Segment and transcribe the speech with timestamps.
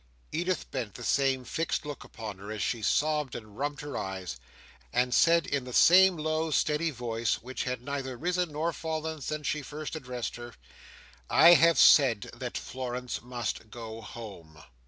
[0.31, 4.37] Edith bent the same fixed look upon her, as she sobbed and rubbed her eyes;
[4.91, 9.45] and said in the same low steady voice, which had neither risen nor fallen since
[9.45, 10.55] she first addressed her,
[11.29, 14.63] "I have said that Florence must go home."